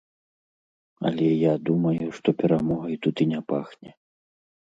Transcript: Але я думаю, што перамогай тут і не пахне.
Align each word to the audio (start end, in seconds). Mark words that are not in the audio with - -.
Але 1.09 1.27
я 1.27 1.51
думаю, 1.67 2.07
што 2.19 2.29
перамогай 2.41 2.95
тут 3.07 3.15
і 3.27 3.27
не 3.35 3.41
пахне. 3.53 3.91